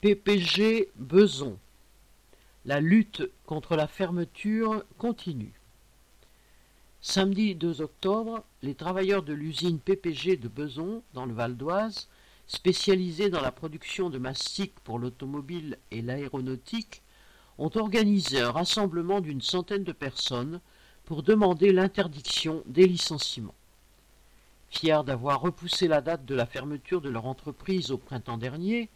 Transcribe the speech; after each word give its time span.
PPG 0.00 0.88
Beson. 0.96 1.58
La 2.64 2.80
lutte 2.80 3.30
contre 3.44 3.76
la 3.76 3.86
fermeture 3.86 4.82
continue. 4.96 5.52
Samedi 7.02 7.54
2 7.54 7.82
octobre, 7.82 8.42
les 8.62 8.74
travailleurs 8.74 9.22
de 9.22 9.34
l'usine 9.34 9.78
PPG 9.78 10.38
de 10.38 10.48
Beson, 10.48 11.02
dans 11.12 11.26
le 11.26 11.34
Val 11.34 11.54
d'Oise, 11.54 12.08
spécialisés 12.46 13.28
dans 13.28 13.42
la 13.42 13.52
production 13.52 14.08
de 14.08 14.16
mastic 14.16 14.72
pour 14.84 14.98
l'automobile 14.98 15.76
et 15.90 16.00
l'aéronautique, 16.00 17.02
ont 17.58 17.70
organisé 17.74 18.40
un 18.40 18.52
rassemblement 18.52 19.20
d'une 19.20 19.42
centaine 19.42 19.84
de 19.84 19.92
personnes 19.92 20.62
pour 21.04 21.22
demander 21.22 21.72
l'interdiction 21.72 22.62
des 22.64 22.86
licenciements. 22.86 23.54
Fiers 24.70 25.04
d'avoir 25.04 25.42
repoussé 25.42 25.88
la 25.88 26.00
date 26.00 26.24
de 26.24 26.34
la 26.34 26.46
fermeture 26.46 27.02
de 27.02 27.10
leur 27.10 27.26
entreprise 27.26 27.90
au 27.90 27.98
printemps 27.98 28.38
dernier, 28.38 28.88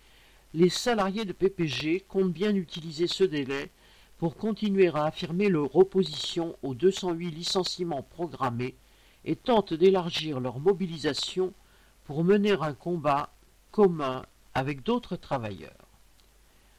les 0.55 0.69
salariés 0.69 1.25
de 1.25 1.33
PPG 1.33 2.05
comptent 2.07 2.33
bien 2.33 2.55
utiliser 2.55 3.09
ce 3.09 3.25
délai 3.25 3.73
pour 4.19 4.37
continuer 4.37 4.89
à 4.95 5.07
affirmer 5.07 5.49
leur 5.49 5.75
opposition 5.75 6.57
aux 6.63 6.75
208 6.75 7.31
licenciements 7.33 8.05
programmés 8.05 8.77
et 9.25 9.35
tentent 9.35 9.75
d'élargir 9.75 10.39
leur 10.39 10.61
mobilisation 10.61 11.53
pour 12.05 12.23
mener 12.23 12.53
un 12.53 12.73
combat 12.73 13.35
commun 13.73 14.25
avec 14.55 14.85
d'autres 14.85 15.17
travailleurs. 15.17 15.89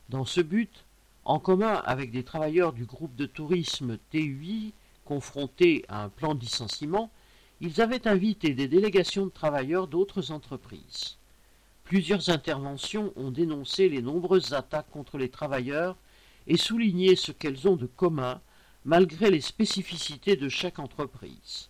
Dans 0.08 0.24
ce 0.24 0.40
but, 0.40 0.86
en 1.26 1.40
commun 1.40 1.82
avec 1.86 2.12
des 2.12 2.24
travailleurs 2.24 2.72
du 2.72 2.86
groupe 2.86 3.16
de 3.16 3.26
tourisme 3.26 3.98
TUI 4.10 4.74
confrontés 5.04 5.84
à 5.90 6.04
un 6.04 6.10
plan 6.10 6.34
de 6.34 6.40
licenciement, 6.40 7.12
ils 7.60 7.82
avaient 7.82 8.08
invité 8.08 8.54
des 8.54 8.70
délégations 8.70 9.26
de 9.26 9.32
travailleurs 9.32 9.88
d'autres 9.88 10.32
entreprises. 10.32 11.18
Plusieurs 11.86 12.30
interventions 12.30 13.14
ont 13.16 13.30
dénoncé 13.30 13.90
les 13.90 14.02
nombreuses 14.02 14.54
attaques 14.54 14.90
contre 14.90 15.20
les 15.20 15.30
travailleurs 15.30 15.96
et 16.48 16.58
souligné 16.58 17.16
ce 17.16 17.32
qu'elles 17.32 17.68
ont 17.68 17.76
de 17.76 17.86
commun 17.86 18.42
malgré 18.86 19.30
les 19.30 19.42
spécificités 19.42 20.36
de 20.36 20.50
chaque 20.50 20.80
entreprise. 20.80 21.70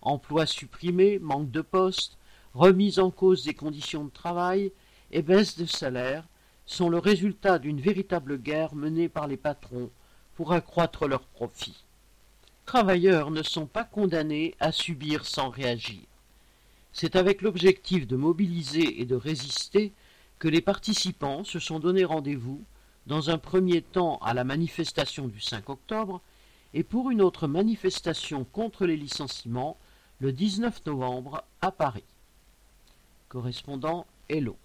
Emplois 0.00 0.46
supprimés, 0.46 1.20
manque 1.20 1.52
de 1.52 1.60
postes, 1.60 2.18
remise 2.54 2.98
en 2.98 3.12
cause 3.12 3.44
des 3.44 3.54
conditions 3.54 4.04
de 4.04 4.10
travail 4.10 4.72
et 5.12 5.22
baisse 5.22 5.56
de 5.56 5.66
salaire 5.66 6.24
sont 6.66 6.90
le 6.90 6.98
résultat 6.98 7.60
d'une 7.60 7.80
véritable 7.80 8.38
guerre 8.38 8.74
menée 8.74 9.08
par 9.08 9.28
les 9.28 9.36
patrons 9.36 9.90
pour 10.34 10.52
accroître 10.52 11.06
leurs 11.06 11.26
profits. 11.26 11.84
Travailleurs 12.66 13.30
ne 13.30 13.44
sont 13.44 13.66
pas 13.66 13.84
condamnés 13.84 14.56
à 14.58 14.72
subir 14.72 15.24
sans 15.24 15.50
réagir. 15.50 16.02
C'est 16.92 17.16
avec 17.16 17.42
l'objectif 17.42 18.06
de 18.06 18.16
mobiliser 18.16 19.00
et 19.00 19.06
de 19.06 19.16
résister 19.16 19.92
que 20.38 20.48
les 20.48 20.60
participants 20.60 21.44
se 21.44 21.58
sont 21.58 21.78
donné 21.78 22.04
rendez-vous, 22.04 22.64
dans 23.06 23.30
un 23.30 23.38
premier 23.38 23.82
temps 23.82 24.18
à 24.18 24.34
la 24.34 24.44
manifestation 24.44 25.26
du 25.26 25.40
5 25.40 25.68
octobre, 25.70 26.20
et 26.74 26.84
pour 26.84 27.10
une 27.10 27.22
autre 27.22 27.46
manifestation 27.46 28.44
contre 28.44 28.86
les 28.86 28.96
licenciements 28.96 29.78
le 30.20 30.32
19 30.32 30.86
novembre 30.86 31.44
à 31.60 31.72
Paris. 31.72 32.04
Correspondant 33.28 34.06
Hello. 34.28 34.56